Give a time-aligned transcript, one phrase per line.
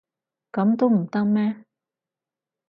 [0.51, 1.63] 噉都唔得咩？